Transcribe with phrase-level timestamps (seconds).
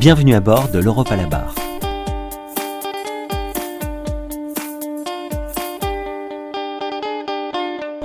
[0.00, 1.54] Bienvenue à bord de l'Europe à la barre.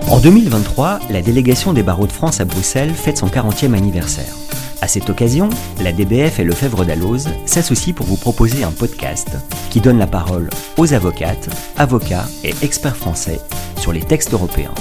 [0.09, 4.35] En 2023, la délégation des barreaux de France à Bruxelles fête son 40e anniversaire.
[4.81, 5.49] À cette occasion,
[5.81, 9.29] la DBF et le Fèvre d'Alloz s'associent pour vous proposer un podcast
[9.69, 13.39] qui donne la parole aux avocates, avocats et experts français
[13.77, 14.73] sur les textes européens.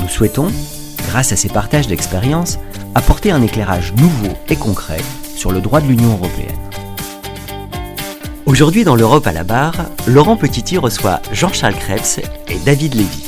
[0.00, 0.48] Nous souhaitons,
[1.06, 2.58] grâce à ces partages d'expériences,
[2.96, 5.02] apporter un éclairage nouveau et concret
[5.42, 6.54] sur le droit de l'Union européenne.
[8.46, 13.24] Aujourd'hui dans l'Europe à la barre, Laurent Petiti reçoit Jean-Charles Krebs et David Lévy,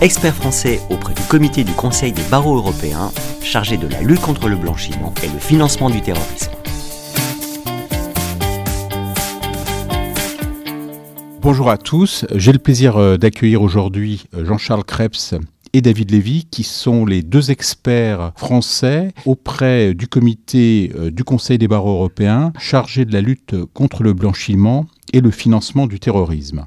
[0.00, 4.48] experts français auprès du comité du Conseil des barreaux européens chargé de la lutte contre
[4.48, 6.50] le blanchiment et le financement du terrorisme.
[11.42, 15.34] Bonjour à tous, j'ai le plaisir euh, d'accueillir aujourd'hui euh, Jean-Charles Krebs
[15.72, 21.58] et David Lévy, qui sont les deux experts français auprès du comité euh, du Conseil
[21.58, 26.66] des barreaux européens chargé de la lutte contre le blanchiment et le financement du terrorisme.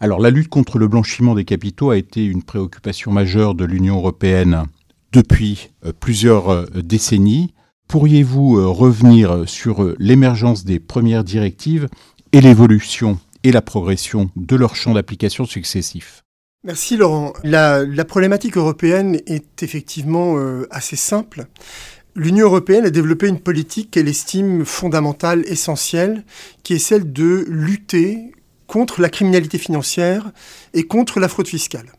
[0.00, 3.96] Alors la lutte contre le blanchiment des capitaux a été une préoccupation majeure de l'Union
[3.96, 4.64] européenne
[5.12, 7.54] depuis euh, plusieurs euh, décennies.
[7.88, 11.86] Pourriez-vous revenir sur l'émergence des premières directives
[12.32, 16.24] et l'évolution et la progression de leurs champs d'application successifs
[16.64, 17.34] Merci Laurent.
[17.42, 21.44] La, problématique européenne est effectivement euh, assez simple.
[22.16, 26.24] L'Union européenne a développé une politique qu'elle estime fondamentale, essentielle,
[26.62, 28.32] qui est celle de lutter
[28.66, 30.32] contre la criminalité financière
[30.72, 31.92] et contre la fraude fiscale.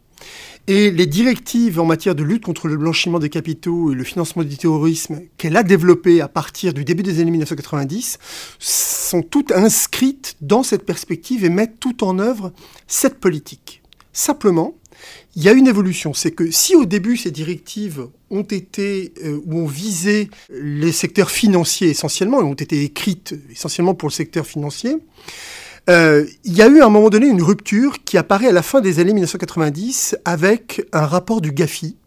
[0.65, 4.41] Et les directives en matière de lutte contre le blanchiment des capitaux et le financement
[4.41, 8.17] du terrorisme qu'elle a développées à partir du début des années 1990
[8.57, 12.51] sont toutes inscrites dans cette perspective et mettent tout en œuvre
[12.87, 13.83] cette politique.
[14.17, 14.75] Simplement,
[15.35, 16.13] il y a une évolution.
[16.13, 21.29] C'est que si au début ces directives ont été euh, ou ont visé les secteurs
[21.29, 24.95] financiers essentiellement, et ont été écrites essentiellement pour le secteur financier,
[25.89, 28.61] euh, il y a eu à un moment donné une rupture qui apparaît à la
[28.61, 31.97] fin des années 1990 avec un rapport du GAFI,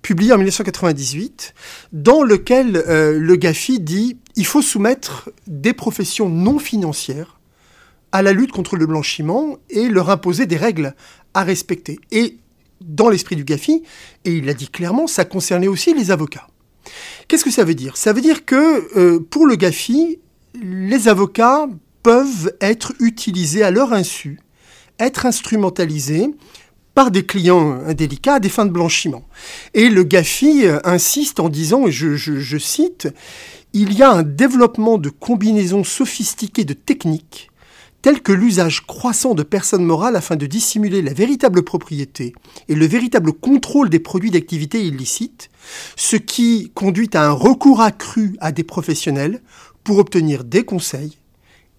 [0.00, 1.52] publié en 1998,
[1.92, 7.39] dans lequel euh, le GAFI dit il faut soumettre des professions non financières
[8.12, 10.94] à la lutte contre le blanchiment et leur imposer des règles
[11.34, 11.98] à respecter.
[12.10, 12.38] Et
[12.80, 13.82] dans l'esprit du GAFI,
[14.24, 16.48] et il l'a dit clairement, ça concernait aussi les avocats.
[17.28, 17.96] Qu'est-ce que ça veut dire?
[17.96, 20.18] Ça veut dire que euh, pour le GAFI,
[20.60, 21.68] les avocats
[22.02, 24.40] peuvent être utilisés à leur insu,
[24.98, 26.30] être instrumentalisés
[26.94, 29.24] par des clients indélicats à des fins de blanchiment.
[29.74, 33.08] Et le GAFI euh, insiste en disant, et je, je cite,
[33.72, 37.49] il y a un développement de combinaisons sophistiquées de techniques
[38.02, 42.32] tel que l'usage croissant de personnes morales afin de dissimuler la véritable propriété
[42.68, 45.50] et le véritable contrôle des produits d'activité illicites,
[45.96, 49.42] ce qui conduit à un recours accru à des professionnels
[49.84, 51.18] pour obtenir des conseils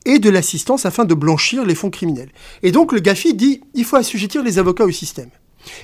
[0.05, 2.31] et de l'assistance afin de blanchir les fonds criminels.
[2.63, 5.29] Et donc le GAFI dit il faut assujettir les avocats au système.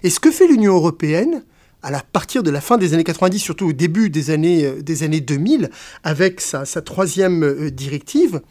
[0.03, 1.43] Et ce que fait l'Union européenne,
[1.83, 5.03] à partir de la fin des années 90, surtout au début des années, euh, des
[5.03, 5.69] années 2000,
[6.03, 8.41] avec sa, sa troisième euh, directive,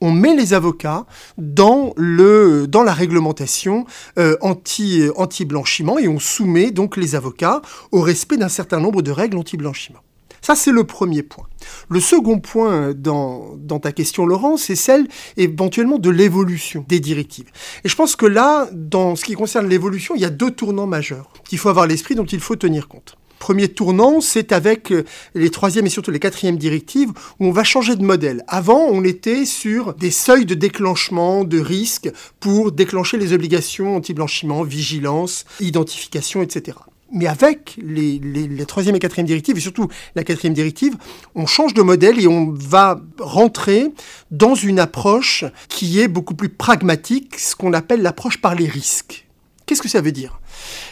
[0.00, 3.86] on met les avocats dans, le, la réglementation
[4.18, 9.10] euh, anti, anti-blanchiment et on soumet donc les avocats au respect d'un certain nombre de
[9.10, 10.00] règles anti-blanchiment.
[10.40, 11.46] Ça, c'est le premier point.
[11.88, 17.50] Le second point dans, dans ta question, Laurent, c'est celle éventuellement de l'évolution des directives.
[17.84, 20.86] Et je pense que là, dans ce qui concerne l'évolution, il y a deux tournants
[20.86, 25.04] majeurs qu'il faut avoir l'esprit, dont il faut tenir compte premier tournant, c'est avec euh,
[25.34, 27.10] les troisième et surtout les quatrièmes directives
[27.40, 28.44] où on va changer de modèle.
[28.48, 32.10] Avant, on était sur des seuils de déclenchement de risque
[32.40, 36.76] pour déclencher les obligations anti-blanchiment, vigilance, identification, etc.
[37.10, 40.94] Mais avec les, les, troisième et quatrième directives, et surtout la quatrième directive,
[41.34, 43.86] on change de modèle et on va rentrer
[44.30, 49.26] dans une approche qui est beaucoup plus pragmatique, ce qu'on appelle l'approche par les risques.
[49.64, 50.38] Qu'est-ce que ça veut dire?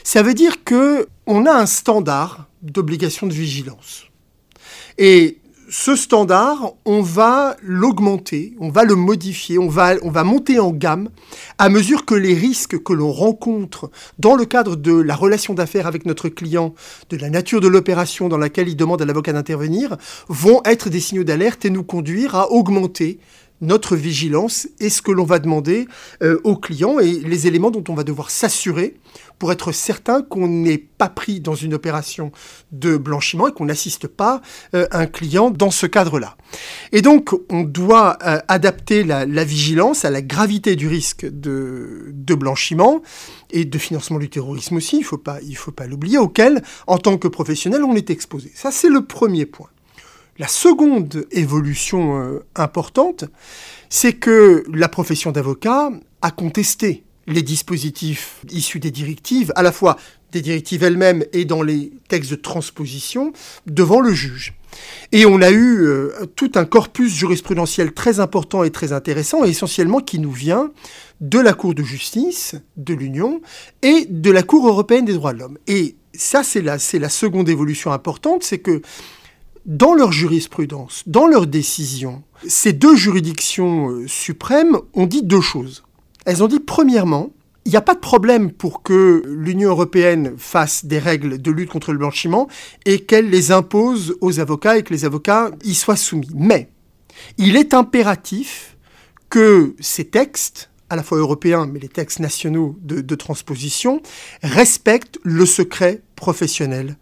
[0.04, 4.04] Ça veut dire que on a un standard d'obligation de vigilance.
[4.98, 10.60] Et ce standard, on va l'augmenter, on va le modifier, on va, on va monter
[10.60, 11.10] en gamme
[11.58, 15.86] à mesure que les risques que l'on rencontre dans le cadre de la relation d'affaires
[15.86, 16.74] avec notre client,
[17.10, 19.96] de la nature de l'opération dans laquelle il demande à l'avocat d'intervenir,
[20.28, 23.18] vont être des signaux d'alerte et nous conduire à augmenter
[23.60, 25.88] notre vigilance et ce que l'on va demander
[26.22, 28.96] euh, aux clients et les éléments dont on va devoir s'assurer
[29.38, 32.32] pour être certain qu'on n'est pas pris dans une opération
[32.72, 34.40] de blanchiment et qu'on n'assiste pas
[34.74, 36.36] euh, un client dans ce cadre-là.
[36.92, 43.02] Et donc, on doit euh, adapter la, vigilance à la gravité du risque de, blanchiment
[43.50, 46.62] et de financement du terrorisme aussi, il ne faut pas, il faut pas l'oublier, auquel,
[46.86, 48.50] en tant que professionnel, on est exposé.
[48.54, 49.68] Ça, c'est le premier point.
[50.38, 53.24] La seconde évolution euh, importante,
[53.88, 55.90] c'est que la profession d'avocat
[56.20, 59.96] a contesté les dispositifs issus des directives, à la fois
[60.32, 63.32] des directives elles-mêmes et dans les textes de transposition,
[63.66, 64.54] devant le juge.
[65.12, 70.00] Et on a eu euh, tout un corpus jurisprudentiel très important et très intéressant, essentiellement
[70.00, 70.70] qui nous vient
[71.20, 73.40] de la Cour de justice de l'Union
[73.82, 75.58] et de la Cour européenne des droits de l'homme.
[75.66, 78.82] Et ça, c'est la, la seconde évolution importante, c'est que
[79.64, 85.85] dans leur jurisprudence, dans leurs décisions, ces deux juridictions euh, suprêmes ont dit deux choses.
[86.26, 87.30] Elles ont dit, premièrement,
[87.64, 91.70] il n'y a pas de problème pour que l'Union européenne fasse des règles de lutte
[91.70, 92.48] contre le blanchiment
[92.84, 96.30] et qu'elle les impose aux avocats et que les avocats y soient soumis.
[96.34, 96.68] Mais
[97.38, 98.76] il est impératif
[99.30, 104.00] que ces textes, à la fois européens, mais les textes nationaux de, de transposition,
[104.42, 106.96] respectent le secret professionnel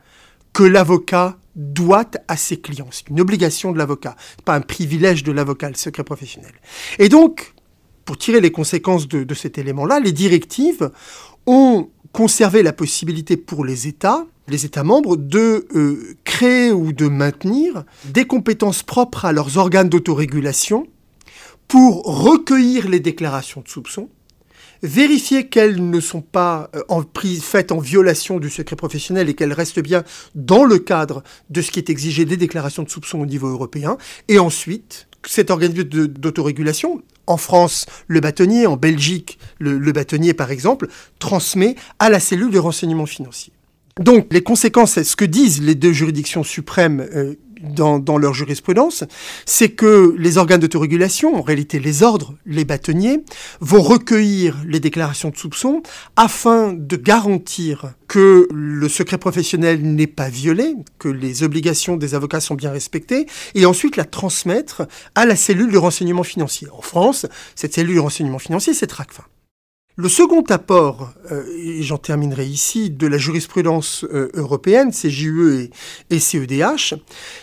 [0.52, 2.88] que l'avocat doit à ses clients.
[2.90, 6.52] C'est une obligation de l'avocat, pas un privilège de l'avocat, le secret professionnel.
[6.98, 7.53] Et donc,
[8.04, 10.90] pour tirer les conséquences de, cet élément-là, les directives
[11.46, 17.08] ont conservé la possibilité pour les États, les États membres, de euh, créer ou de
[17.08, 20.86] maintenir des compétences propres à leurs organes d'autorégulation
[21.66, 24.08] pour recueillir les déclarations de soupçons,
[24.82, 27.02] vérifier qu'elles ne sont pas euh,
[27.40, 30.04] faites en violation du secret professionnel et qu'elles restent bien
[30.34, 33.96] dans le cadre de ce qui est exigé des déclarations de soupçons au niveau européen,
[34.28, 40.88] et ensuite cet organisme d'autorégulation, en France, le bâtonnier, en Belgique, le, bâtonnier par exemple,
[41.18, 43.52] transmet à la cellule de renseignement financier.
[43.98, 47.34] Donc les conséquences, ce que disent les deux juridictions suprêmes euh,
[47.70, 49.04] dans, leur jurisprudence,
[49.46, 53.24] c'est que les organes d'autorégulation, en réalité les ordres, les bâtonniers,
[53.60, 55.82] vont recueillir les déclarations de soupçons
[56.16, 62.40] afin de garantir que le secret professionnel n'est pas violé, que les obligations des avocats
[62.40, 66.68] sont bien respectées, et ensuite la transmettre à la cellule de renseignement financier.
[66.70, 69.24] En France, cette cellule de renseignement financier, c'est TRACFIN.
[69.96, 75.70] Le second apport, euh, et j'en terminerai ici, de la jurisprudence euh, européenne, CJUE
[76.10, 76.94] et, et CEDH,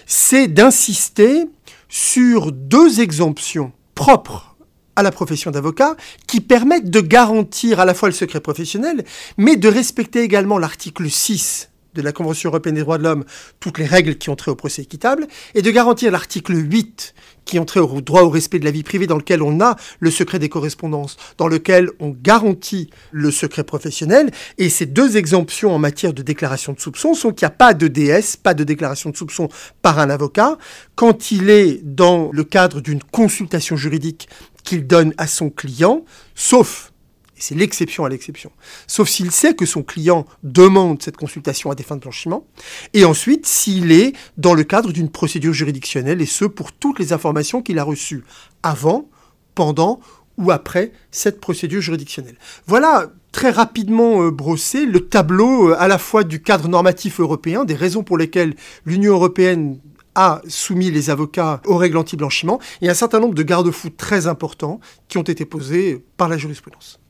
[0.06, 1.46] c'est d'insister
[1.88, 4.58] sur deux exemptions propres
[4.98, 5.96] à la profession d'avocat
[6.28, 9.06] qui permettent de garantir à la fois le secret professionnel,
[9.38, 13.26] mais de respecter également l'article 6 de la Convention européenne des droits de l'homme
[13.60, 17.14] toutes les règles qui ont trait au procès équitable, et de garantir l'article 8
[17.46, 20.12] qui ont au droit au respect de la vie privée, dans lequel on a le
[20.12, 24.32] secret des correspondances, dans lequel on garantit le secret professionnel.
[24.58, 27.74] Et ces deux exemptions en matière de déclaration de soupçon sont qu'il n'y a pas
[27.74, 29.50] de DS, pas de déclaration de soupçon
[29.82, 30.58] par un avocat,
[30.96, 34.30] quand il est dans le cadre d'une consultation juridique
[34.64, 36.06] qu'il donne à son client,
[36.36, 36.91] sauf
[37.42, 38.52] c'est l'exception à l'exception.
[38.88, 42.46] Sauf s'il sait que son client demande cette consultation à des fins de blanchiment,
[42.94, 47.14] et ensuite s'il est dans le cadre d'une procédure juridictionnelle, et ce pour toutes les
[47.14, 48.24] informations qu'il a reçues
[48.64, 49.10] avant,
[49.56, 50.00] pendant
[50.38, 52.38] ou après cette procédure juridictionnelle.
[52.68, 57.66] Voilà très rapidement euh, brossé le tableau euh, à la fois du cadre normatif européen,
[57.66, 58.56] des raisons pour lesquelles
[58.86, 59.80] l'Union européenne
[60.16, 64.80] a soumis les avocats aux règles anti-blanchiment, et un certain nombre de garde-fous très importants
[65.08, 67.01] qui ont été posés par la jurisprudence.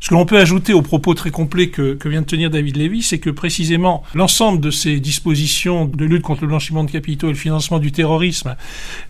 [0.00, 2.76] Ce que l'on peut ajouter au propos très complet que, que vient de tenir David
[2.76, 7.26] Lévy, c'est que précisément l'ensemble de ces dispositions de lutte contre le blanchiment de capitaux
[7.26, 8.56] et le financement du terrorisme,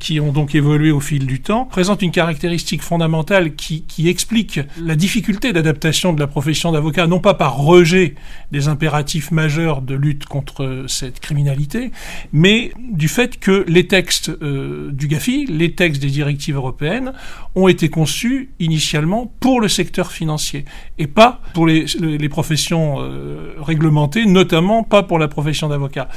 [0.00, 4.58] qui ont donc évolué au fil du temps, présentent une caractéristique fondamentale qui, qui explique
[4.82, 8.16] la difficulté d'adaptation de la profession d'avocat, non pas par rejet
[8.50, 11.92] des impératifs majeurs de lutte contre cette criminalité,
[12.32, 17.12] mais du fait que les textes euh, du GAFI, les textes des directives européennes,
[17.54, 20.64] ont été conçus initialement pour le secteur financier
[20.98, 21.86] et pas pour les,
[22.28, 26.08] professions euh, réglementées, notamment pas pour la profession d'avocat.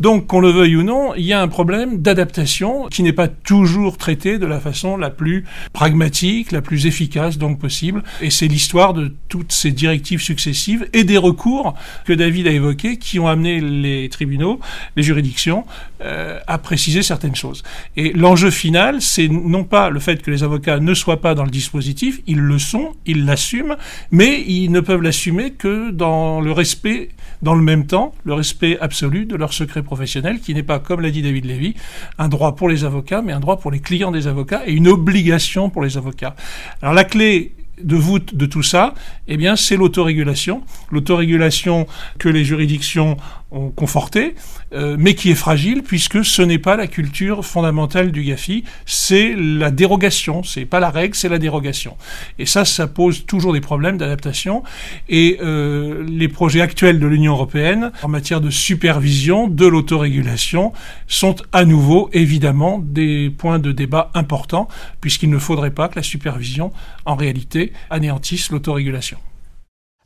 [0.00, 3.28] Donc, qu'on le veuille ou non, il y a un problème d'adaptation qui n'est pas
[3.28, 8.02] toujours traité de la façon la plus pragmatique, la plus efficace donc possible.
[8.20, 12.96] Et c'est l'histoire de toutes ces directives successives et des recours que David a évoqués
[12.96, 14.60] qui ont amené les tribunaux,
[14.96, 15.64] les juridictions,
[16.00, 17.62] euh, à préciser certaines choses.
[17.96, 21.44] Et l'enjeu final, c'est non pas le fait que les avocats ne soient pas dans
[21.44, 23.76] le dispositif, ils le sont, ils l'assument,
[24.10, 27.10] mais ils ne peuvent l'assumer que dans le respect,
[27.42, 31.00] dans le même temps, le respect absolu de leur secret professionnel, qui n'est pas, comme
[31.00, 31.74] l'a dit David Lévy,
[32.18, 34.88] un droit pour les avocats, mais un droit pour les clients des avocats et une
[34.88, 36.36] obligation pour les avocats.
[36.80, 37.52] Alors la clé
[37.82, 38.94] de voûte de tout ça,
[39.26, 40.62] eh bien, c'est l'autorégulation.
[40.90, 41.86] L'autorégulation
[42.18, 43.16] que les juridictions
[43.50, 44.34] ont confortée,
[44.72, 49.34] euh, mais qui est fragile puisque ce n'est pas la culture fondamentale du GAFI, c'est
[49.36, 50.42] la dérogation.
[50.42, 51.96] C'est pas la règle, c'est la dérogation.
[52.38, 54.62] Et ça, ça pose toujours des problèmes d'adaptation.
[55.08, 60.72] Et euh, les projets actuels de l'Union européenne en matière de supervision, de l'autorégulation,
[61.06, 64.68] sont à nouveau évidemment des points de débat importants
[65.00, 66.72] puisqu'il ne faudrait pas que la supervision,
[67.04, 69.18] en réalité, anéantisse l'autorégulation.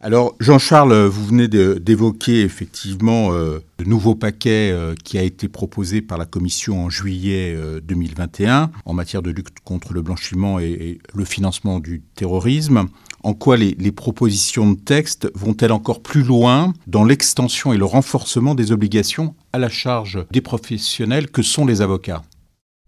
[0.04, 6.02] Alors Jean-Charles, vous venez d'évoquer effectivement euh, le nouveau paquet euh, qui a été proposé
[6.02, 10.98] par la Commission en juillet 2021 euh, en matière de lutte contre le blanchiment et,
[11.14, 12.88] le financement du terrorisme.
[13.22, 17.84] En quoi les, les propositions de texte vont-elles encore plus loin dans l'extension et le
[17.84, 22.22] renforcement des obligations à la charge des professionnels que sont les avocats?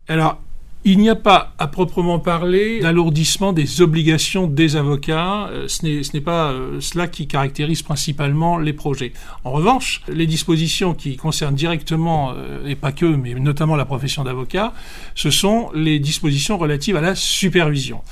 [0.08, 0.40] Alors,
[0.86, 5.48] il n'y a pas, à proprement parler, d'alourdissement des obligations des avocats.
[5.48, 9.14] Euh, ce n'est pas euh, cela qui caractérise principalement les projets.
[9.44, 14.24] En revanche, les dispositions qui concernent directement, euh, et pas que, mais notamment la profession
[14.24, 14.74] d'avocat,
[15.14, 18.02] ce sont les dispositions relatives à la supervision.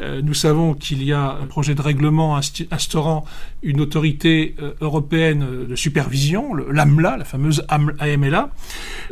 [0.00, 3.24] Nous savons qu'il y a un projet de règlement instaurant
[3.62, 8.50] une autorité européenne de supervision, l'AMLA, la fameuse AMLA,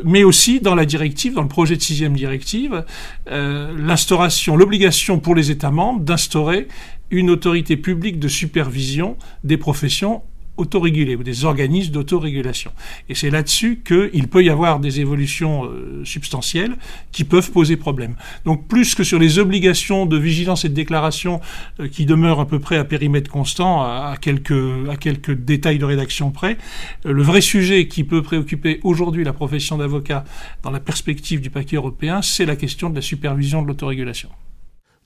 [0.03, 2.83] mais aussi dans la directive, dans le projet de sixième directive,
[3.29, 6.67] euh, l'instauration, l'obligation pour les États membres d'instaurer
[7.09, 10.23] une autorité publique de supervision des professions
[10.61, 12.71] autorégulées ou des organismes d'autorégulation.
[13.09, 16.75] Et c'est là-dessus qu'il peut y avoir des évolutions euh, substantielles
[17.11, 18.15] qui peuvent poser problème.
[18.45, 21.41] Donc plus que sur les obligations de vigilance et de déclaration
[21.79, 25.85] euh, qui demeurent à peu près à périmètre constant, à, quelques, à quelques détails de
[25.85, 26.57] rédaction près,
[27.03, 30.23] le vrai sujet qui peut préoccuper aujourd'hui la profession d'avocat
[30.63, 34.29] dans la perspective du paquet européen, c'est la question de la supervision de l'autorégulation.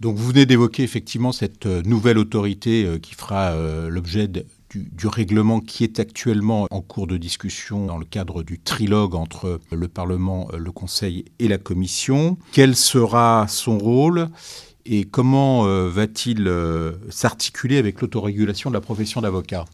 [0.02, 3.56] Donc vous venez d'évoquer effectivement cette nouvelle autorité qui fera
[3.88, 4.28] l'objet
[4.76, 9.60] du, règlement qui est actuellement en cours de discussion dans le cadre du trilogue entre
[9.72, 12.38] le Parlement, le Conseil et la Commission.
[12.52, 14.30] Quel sera son rôle
[14.86, 19.66] et comment euh, va-t-il euh, s'articuler avec l'autorégulation de la profession d'avocat?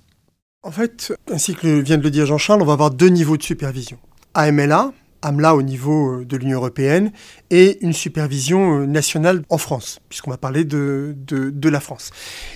[0.63, 3.43] En fait, ainsi que vient de le dire Jean-Charles, on va avoir deux niveaux de
[3.43, 3.97] supervision.
[4.35, 7.11] AMLA, AMLA au niveau euh, de l'Union européenne
[7.49, 12.11] et une supervision nationale en France, puisqu'on va parler de, de, la France.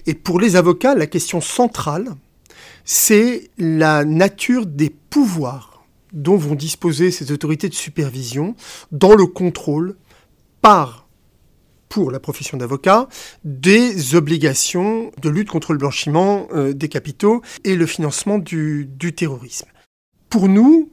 [0.06, 2.10] Et pour les avocats, la question centrale,
[2.86, 8.56] c'est la nature des pouvoirs dont vont disposer ces autorités de supervision
[8.92, 9.98] dans le contrôle
[10.62, 11.08] par,
[11.90, 13.10] pour la profession d'avocat,
[13.44, 19.68] des obligations de lutte contre le blanchiment euh, des capitaux et le financement du, terrorisme.
[20.30, 20.90] Pour nous,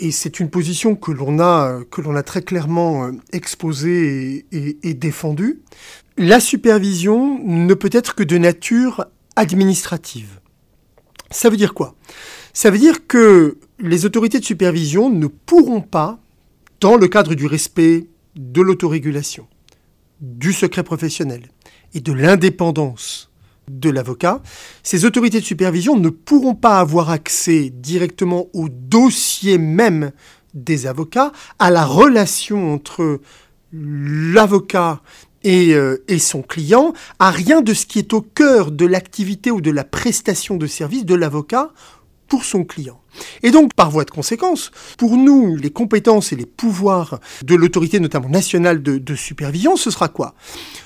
[0.00, 1.82] et c'est une position que l'on a,
[2.24, 5.62] très clairement euh, exposée et défendue,
[6.16, 10.40] la supervision ne peut être que de nature administrative.
[11.30, 11.94] Ça veut dire quoi?
[12.52, 16.18] Ça veut dire que les autorités de supervision ne pourront pas,
[16.80, 18.06] dans le cadre du respect
[18.36, 19.46] de l'autorégulation,
[20.20, 21.48] du secret professionnel
[21.94, 23.30] et de l'indépendance
[23.68, 24.42] de l'avocat,
[24.82, 30.12] ces autorités de supervision ne pourront pas avoir accès directement au dossier même
[30.54, 33.20] des avocats, à la relation entre
[33.72, 35.02] l'avocat
[35.46, 39.60] euh, et, son client à rien de ce qui est au cœur de l'activité ou
[39.60, 41.70] de la prestation de service de l'avocat
[42.26, 43.00] pour son client.
[43.42, 48.00] Et donc, par voie de conséquence, pour nous, les compétences et les pouvoirs de l'autorité,
[48.00, 50.34] notamment nationale de, de, supervision, ce sera quoi?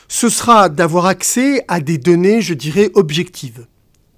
[0.09, 3.67] Ce sera d'avoir accès à des données, je dirais, objectives,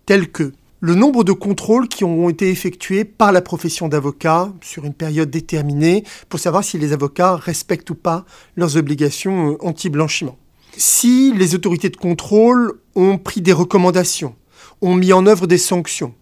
[0.04, 0.52] telles que
[0.84, 5.30] le nombre de contrôles qui ont été effectués par la profession d'avocat sur une période
[5.30, 10.36] déterminée pour savoir si les avocats respectent ou pas leurs obligations euh, anti-blanchiment.
[10.76, 14.34] Si les autorités de contrôle ont pris des recommandations,
[14.82, 16.12] ont mis en œuvre des sanctions,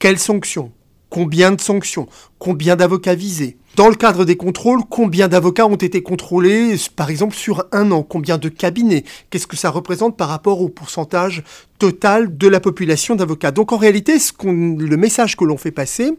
[0.00, 0.72] quelles sanctions?
[1.10, 2.06] Combien de sanctions
[2.38, 3.56] Combien d'avocats visés?
[3.76, 8.02] Dans le cadre des contrôles, combien d'avocats ont été contrôlés, par exemple, sur un an?
[8.02, 9.04] Combien de cabinets?
[9.30, 11.44] Qu'est-ce que ça représente par rapport au pourcentage
[11.78, 13.52] total de la population d'avocats?
[13.52, 16.12] Donc en réalité, ce le message que l'on fait passer,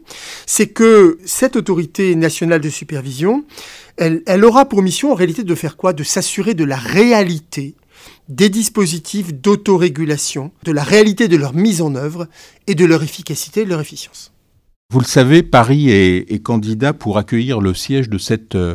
[0.46, 3.44] c'est que cette autorité nationale de supervision,
[3.96, 5.92] elle, elle aura pour mission en réalité de faire quoi?
[5.92, 7.74] De s'assurer de la réalité
[8.28, 12.26] des dispositifs d'autorégulation, de la réalité de leur mise en œuvre
[12.66, 14.32] et de leur efficacité et de leur efficience.
[14.92, 18.74] Vous le savez, Paris est, candidat pour accueillir le siège de cette euh,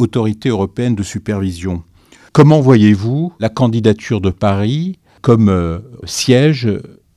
[0.00, 1.84] autorité européenne de supervision.
[2.32, 6.68] Comment voyez-vous la candidature de Paris comme euh, siège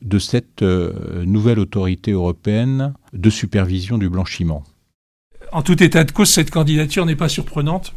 [0.04, 4.64] de cette euh, nouvelle autorité européenne de supervision du blanchiment?
[5.52, 7.96] En tout état de cause, cette candidature n'est pas surprenante.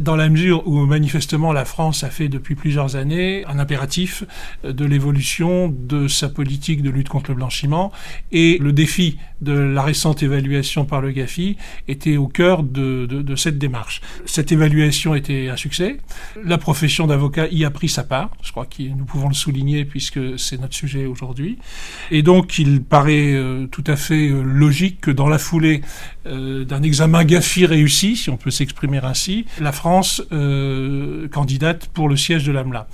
[0.00, 4.24] Dans la mesure où manifestement la France a fait depuis plusieurs années un impératif
[4.64, 7.92] de l'évolution de sa politique de lutte contre le blanchiment
[8.32, 11.56] et le défi de la récente évaluation par le GAFI
[11.88, 14.00] était au cœur de, de, de cette démarche.
[14.24, 15.98] Cette évaluation était un succès.
[16.42, 18.30] La profession d'avocat y a pris sa part.
[18.42, 21.58] Je crois que nous pouvons le souligner puisque c'est notre sujet aujourd'hui.
[22.10, 25.82] Et donc, il paraît euh, tout à fait euh, logique que dans la foulée
[26.26, 29.46] euh, d'un examen GAFI réussi, si on peut s'exprimer ainsi,
[29.76, 30.22] France
[31.32, 32.88] candidate pour le siège de l'AMLA.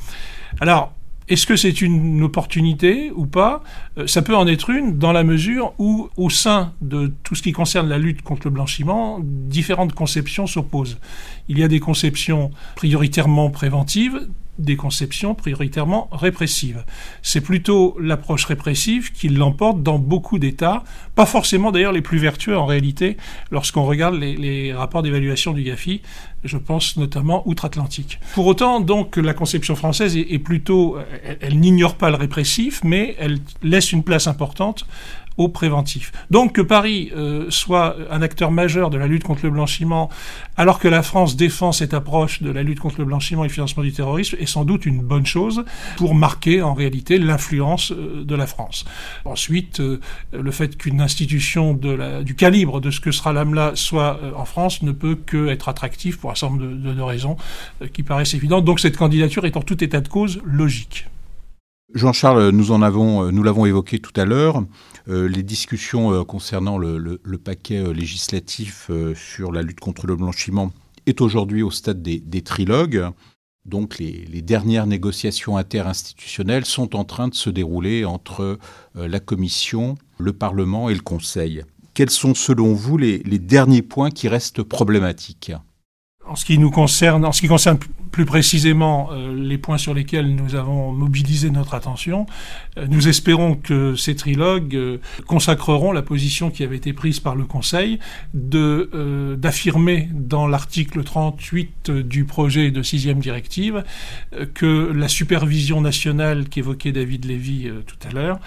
[0.61, 0.93] Alors,
[1.29, 3.63] est-ce que c'est une opportunité ou pas?
[3.97, 7.43] Euh, Ça peut en être une dans la mesure où, au sein de tout ce
[7.43, 10.99] qui concerne la lutte contre le blanchiment, différentes conceptions s'opposent.
[11.49, 16.85] Il y a des conceptions prioritairement préventives, des conceptions prioritairement répressives.
[17.23, 22.57] C'est plutôt l'approche répressive qui l'emporte dans beaucoup d'États, pas forcément d'ailleurs les plus vertueux
[22.57, 23.17] en réalité,
[23.51, 26.03] lorsqu'on regarde les, rapports d'évaluation du GAFI,
[26.45, 28.19] je pense notamment outre-Atlantique.
[28.35, 30.97] Pour autant, donc, la conception française est, plutôt,
[31.41, 34.87] elle n'ignore pas le répressif, mais elle laisse une place importante
[35.37, 36.13] au préventif.
[36.31, 40.11] Donc que Paris euh, soit un acteur majeur de la lutte contre le blanchiment,
[40.57, 43.53] alors que la France défend cette approche de la lutte contre le blanchiment et le
[43.53, 45.65] financement du terrorisme, est sans doute une bonne chose
[45.97, 48.85] pour marquer en réalité l'influence euh, de la France.
[49.25, 50.01] Ensuite, euh,
[50.33, 54.93] le fait qu'une institution du calibre de ce que sera l'AMLA soit en France ne
[54.93, 57.37] peut que être attractif pour un certain nombre de, de, de raisons
[57.93, 58.65] qui paraissent évidentes.
[58.65, 61.07] Donc cette candidature est en tout état de cause logique.
[61.95, 64.65] Jean-Charles, avons, nous l'avons évoqué tout à l'heure.
[65.09, 70.73] Euh, les discussions euh, concernant le, paquet euh, législatif sur la lutte contre le blanchiment
[71.07, 73.09] est aujourd'hui au stade des, trilogues.
[73.67, 78.59] Donc les, dernières négociations interinstitutionnelles sont en train de se dérouler entre
[78.95, 81.65] la Commission, le Parlement et le Conseil.
[81.95, 85.53] Quels sont selon vous les derniers points qui restent problématiques?
[86.27, 87.79] En ce qui nous concerne, en ce qui concerne
[88.13, 92.27] plus précisément euh, les points sur lesquels nous avons mobilisé notre attention,
[92.77, 97.35] euh, nous espérons que ces trilogues euh, consacreront la position qui avait été prise par
[97.35, 97.99] le Conseil
[98.35, 98.91] de
[99.39, 103.83] d'affirmer dans l'article 38 du projet de sixième directive
[104.55, 108.39] que la supervision nationale qu'évoquait David Lévy tout à l'heure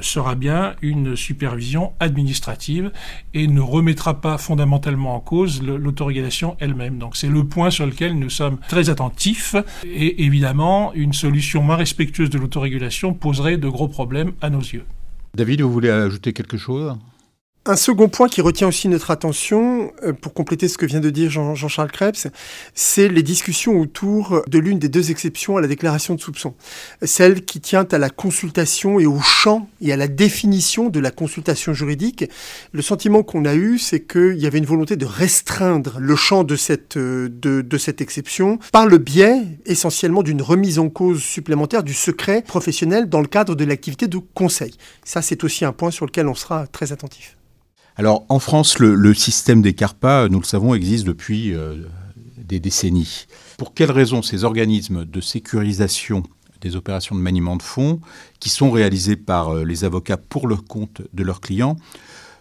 [0.00, 2.90] sera bien une supervision administrative
[3.34, 6.98] et ne remettra pas fondamentalement en cause l'autorégulation elle-même.
[7.22, 9.54] C'est le point sur lequel nous sommes très attentifs
[9.84, 14.82] et évidemment une solution moins respectueuse de l'autorégulation poserait de gros problèmes à nos yeux.
[15.36, 16.96] David, vous voulez ajouter quelque chose?
[17.64, 21.10] Un second point qui retient aussi notre attention, euh, pour compléter ce que vient de
[21.10, 22.26] dire Jean-Charles Krebs,
[22.74, 26.54] c'est les discussions autour de l'une des deux exceptions à la déclaration de soupçon,
[27.02, 31.12] celle qui tient à la consultation et au champ et à la définition de la
[31.12, 32.24] consultation juridique.
[32.72, 36.42] Le sentiment qu'on a eu, c'est qu'il y avait une volonté de restreindre le champ
[36.42, 41.22] de cette, euh, de, de cette exception par le biais essentiellement d'une remise en cause
[41.22, 44.74] supplémentaire du secret professionnel dans le cadre de l'activité de conseil.
[45.04, 47.36] Ça, c'est aussi un point sur lequel on sera très attentif.
[47.96, 51.84] Alors en France, le, système des CARPA, nous le savons, existe depuis euh,
[52.38, 53.26] des décennies.
[53.58, 56.22] Pour quelles raisons ces organismes de sécurisation
[56.62, 58.00] des opérations de maniement de fonds,
[58.38, 61.76] qui sont réalisés par euh, les avocats pour le compte de leurs clients,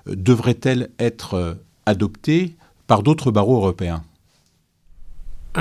[0.08, 2.56] euh, devraient-elles être adoptées
[2.88, 4.04] par d'autres barreaux européens?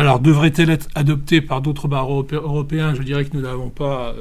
[0.00, 2.94] Alors, devrait-elle être adoptée par d'autres barreaux européens?
[2.94, 4.14] Je dirais que nous n'avons pas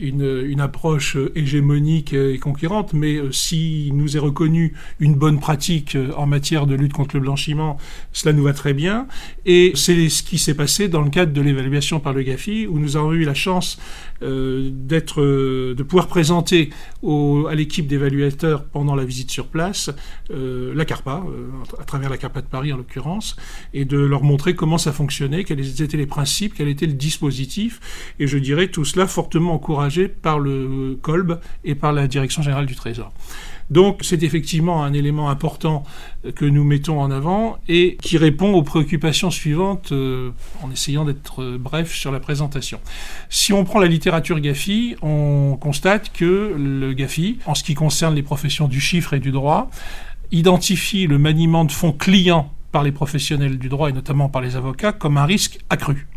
[0.00, 6.26] une, une, approche hégémonique et conquérante, mais si nous est reconnu une bonne pratique en
[6.26, 7.76] matière de lutte contre le blanchiment,
[8.12, 9.06] cela nous va très bien.
[9.46, 12.80] Et c'est ce qui s'est passé dans le cadre de l'évaluation par le GAFI, où
[12.80, 13.78] nous avons eu la chance
[14.22, 16.70] euh, d'être, euh, de pouvoir présenter
[17.02, 19.90] à l'équipe d'évaluateurs pendant la visite sur place
[20.30, 21.24] euh, la CARPA,
[21.80, 23.36] à travers la CARPA de Paris en l'occurrence,
[23.74, 24.92] et de leur montrer comment ça
[25.44, 27.80] quels étaient les principes, quel était le dispositif,
[28.18, 32.66] et je dirais tout cela fortement encouragé par le Colb et par la Direction générale
[32.66, 33.12] du Trésor.
[33.70, 35.84] Donc c'est effectivement un élément important
[36.34, 40.30] que nous mettons en avant et qui répond aux préoccupations suivantes euh,
[40.62, 42.80] en essayant d'être bref sur la présentation.
[43.30, 48.14] Si on prend la littérature GAFI, on constate que le GAFI, en ce qui concerne
[48.14, 49.70] les professions du chiffre et du droit,
[50.32, 54.56] identifie le maniement de fonds clients par les professionnels du droit et notamment par les
[54.56, 56.08] avocats comme un risque accru.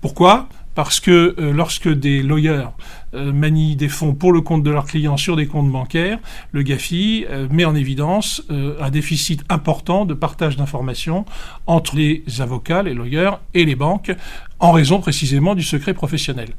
[0.00, 0.48] Pourquoi?
[0.74, 2.68] Parce que euh, lorsque des lawyers
[3.12, 6.18] euh, manient des fonds pour le compte de leurs clients sur des comptes bancaires,
[6.52, 11.26] le GAFI euh, met en évidence un déficit important de partage d'informations
[11.66, 14.12] entre les avocats, les lawyers et les banques
[14.60, 16.50] en raison précisément du secret professionnel.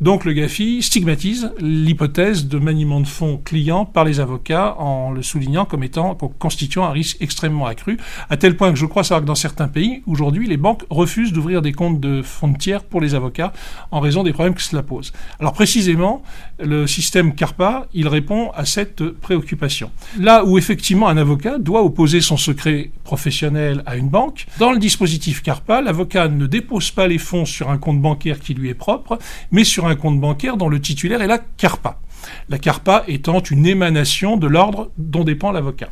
[0.00, 5.22] Donc le GAFI stigmatise l'hypothèse de maniement de fonds clients par les avocats en le
[5.22, 7.96] soulignant comme étant constituant un risque extrêmement accru,
[8.28, 11.32] à tel point que je crois savoir que dans certains pays, aujourd'hui, les banques refusent
[11.32, 12.22] d'ouvrir des comptes de
[12.58, 13.52] tiers pour les avocats
[13.90, 15.12] en raison des problèmes que cela pose.
[15.38, 16.22] Alors précisément,
[16.58, 19.90] le système CARPA, il répond à cette préoccupation.
[20.18, 24.78] Là où effectivement un avocat doit opposer son secret professionnel à une banque, dans le
[24.78, 28.74] dispositif CARPA, l'avocat ne dépose pas les fonds sur un compte bancaire qui lui est
[28.74, 29.18] propre,
[29.50, 32.00] mais sur un compte bancaire dont le titulaire est la CARPA.
[32.48, 35.90] La CARPA étant une émanation de l'ordre dont dépend l'avocat.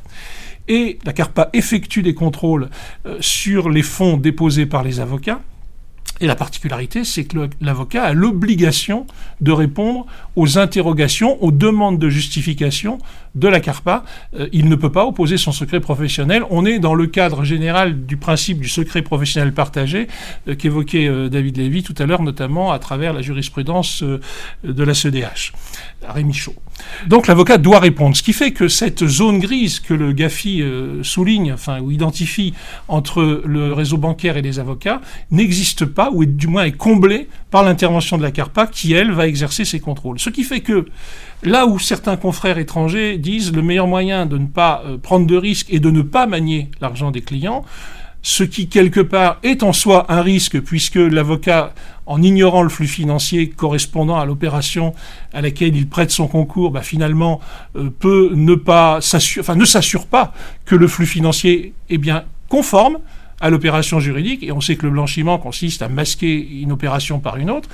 [0.69, 2.71] Et la CARPA effectue des contrôles
[3.07, 5.41] euh, sur les fonds déposés par les avocats,
[6.21, 9.07] et la particularité, c'est que l'avocat a l'obligation
[9.41, 12.99] de répondre aux interrogations, aux demandes de justification
[13.35, 14.05] de la CARPA.
[14.39, 16.43] Euh, il ne peut pas opposer son secret professionnel.
[16.51, 20.09] On est dans le cadre général du principe du secret professionnel partagé
[20.49, 24.95] euh, qu'évoquait euh, David Lévy tout à l'heure, notamment à travers la jurisprudence de la
[24.95, 25.53] CEDH,
[26.09, 26.55] Rémi Chaud.
[27.07, 30.63] Donc l'avocat doit répondre, ce qui fait que cette zone grise que le GAFI
[31.03, 32.55] souligne, enfin ou identifie
[32.89, 37.63] entre le réseau bancaire et les avocats, n'existe pas ou du moins est comblée par
[37.63, 40.19] l'intervention de la CARPA qui, elle, va exercer ses contrôles.
[40.19, 40.87] Ce qui fait que
[41.43, 45.37] là où certains confrères étrangers disent le meilleur moyen de ne pas euh, prendre de
[45.37, 47.63] risques et de ne pas manier l'argent des clients,
[48.23, 51.75] ce qui quelque part est en soi un risque puisque l'avocat,
[52.07, 54.95] en ignorant le flux financier correspondant à l'opération
[55.35, 57.41] à laquelle il prête son concours, bah, finalement
[57.77, 60.33] euh, peut ne pas s'assurer, enfin ne s'assure pas
[60.65, 62.97] que le flux financier est bien conforme
[63.43, 67.37] à l'opération juridique, et on sait que le blanchiment consiste à masquer une opération par
[67.37, 67.69] une autre,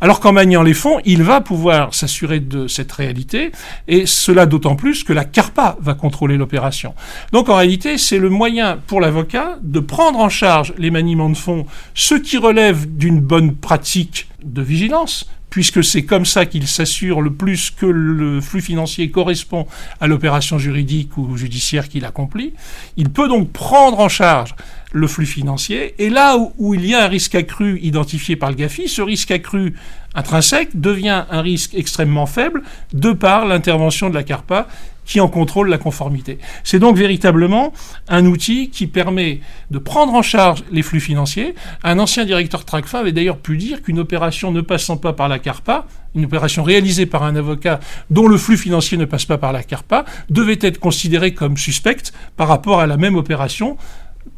[0.00, 3.50] alors qu'en maniant les fonds, il va pouvoir s'assurer de cette réalité,
[3.88, 6.94] et cela d'autant plus que la CARPA va contrôler l'opération.
[7.32, 11.36] Donc en réalité, c'est le moyen pour l'avocat de prendre en charge les maniements de
[11.36, 17.22] fonds, ce qui relève d'une bonne pratique de vigilance, puisque c'est comme ça qu'il s'assure
[17.22, 19.66] le plus que le flux financier correspond
[20.00, 22.52] à l'opération juridique ou judiciaire qu'il accomplit.
[22.98, 24.54] Il peut donc prendre en charge
[24.92, 25.94] le flux financier.
[25.98, 29.30] Et là où, il y a un risque accru identifié par le GAFI, ce risque
[29.30, 29.74] accru
[30.14, 34.68] intrinsèque devient un risque extrêmement faible de par l'intervention de la CARPA
[35.06, 36.38] qui en contrôle la conformité.
[36.64, 37.72] C'est donc véritablement
[38.08, 41.54] un outil qui permet de prendre en charge les flux financiers.
[41.84, 45.38] Un ancien directeur TRACFA avait d'ailleurs pu dire qu'une opération ne passant pas par la
[45.38, 47.78] CARPA, une opération réalisée par un avocat
[48.10, 52.12] dont le flux financier ne passe pas par la CARPA, devait être considérée comme suspecte
[52.36, 53.76] par rapport à la même opération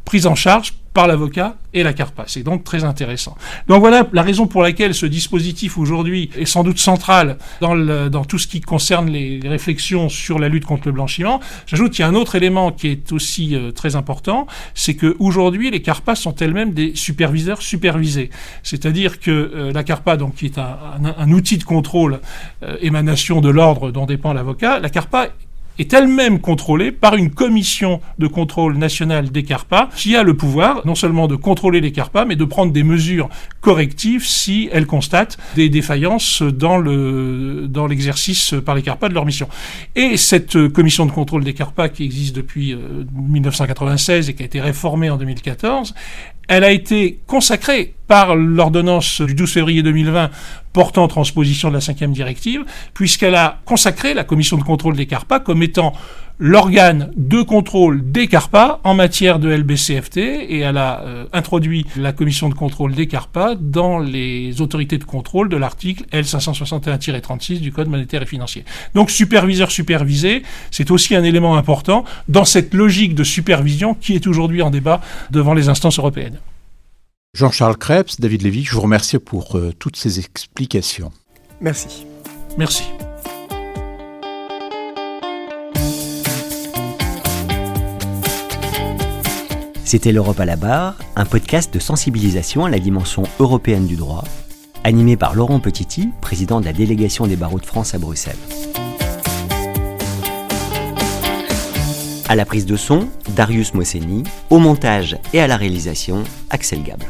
[0.05, 2.23] prise en charge par l'avocat et la CARPA.
[2.27, 3.37] C'est donc très intéressant.
[3.67, 7.75] Donc voilà la raison pour laquelle ce dispositif aujourd'hui est sans doute central dans,
[8.09, 11.39] dans tout ce qui concerne les, réflexions sur la lutte contre le blanchiment.
[11.67, 15.15] J'ajoute qu'il y a un autre élément qui est aussi euh, très important, c'est que
[15.19, 18.29] aujourd'hui les CARPA sont elles-mêmes des superviseurs supervisés.
[18.63, 20.77] C'est-à-dire que euh, la CARPA, donc qui est un,
[21.17, 22.19] un, outil de contrôle
[22.63, 25.29] euh, émanation de l'ordre dont dépend l'avocat, la CARPA
[25.79, 30.85] est elle-même contrôlée par une commission de contrôle national des CARPA qui a le pouvoir
[30.85, 33.29] non seulement de contrôler les CARPA, mais de prendre des mesures
[33.61, 39.25] correctives si elle constate des défaillances dans le dans l'exercice par les CARPA de leur
[39.25, 39.47] mission.
[39.95, 42.75] Et cette commission de contrôle des CARPA qui existe depuis
[43.13, 45.93] 1996 euh, et qui a été réformée en 2014,
[46.47, 50.31] elle a été consacrée par l'ordonnance du 12 février 2020
[50.73, 55.39] portant transposition de la cinquième directive, puisqu'elle a consacré la commission de contrôle des CARPA
[55.39, 55.93] comme étant
[56.39, 62.11] l'organe de contrôle des CARPA en matière de LBCFT et elle a euh, introduit la
[62.11, 67.89] commission de contrôle des CARPA dans les autorités de contrôle de l'article L561-36 du Code
[67.89, 68.63] monétaire et financier.
[68.95, 70.41] Donc superviseur supervisé,
[70.71, 75.01] c'est aussi un élément important dans cette logique de supervision qui est aujourd'hui en débat
[75.29, 76.39] devant les instances européennes.
[77.35, 81.11] Jean-Charles Krebs, David Lévy, je vous remercie pour euh, toutes ces explications.
[81.61, 82.07] Merci.
[82.57, 82.83] Merci.
[89.85, 94.23] C'était l'Europe à la barre, un podcast de sensibilisation à la dimension européenne du droit,
[94.83, 98.37] animé par Laurent Petiti, président de la délégation des barreaux de France à Bruxelles.
[102.27, 107.05] À la prise de son, Darius Mosseni, au montage et à la réalisation, Axel Gable.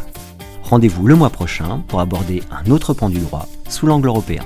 [0.69, 4.43] Rendez-vous le mois prochain pour aborder un autre pan du droit sous l'angle européen.